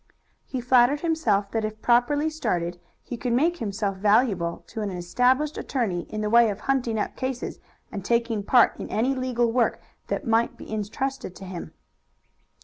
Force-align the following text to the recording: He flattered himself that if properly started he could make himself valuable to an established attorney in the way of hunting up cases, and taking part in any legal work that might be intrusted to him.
He 0.47 0.61
flattered 0.61 1.01
himself 1.01 1.51
that 1.51 1.63
if 1.63 1.79
properly 1.79 2.27
started 2.27 2.79
he 3.03 3.17
could 3.17 3.33
make 3.33 3.57
himself 3.57 3.97
valuable 3.97 4.63
to 4.65 4.81
an 4.81 4.89
established 4.89 5.59
attorney 5.59 6.07
in 6.09 6.21
the 6.21 6.29
way 6.31 6.49
of 6.49 6.61
hunting 6.61 6.97
up 6.97 7.15
cases, 7.15 7.59
and 7.91 8.03
taking 8.03 8.41
part 8.41 8.75
in 8.79 8.89
any 8.89 9.13
legal 9.13 9.51
work 9.51 9.79
that 10.07 10.25
might 10.25 10.57
be 10.57 10.67
intrusted 10.67 11.35
to 11.35 11.45
him. 11.45 11.75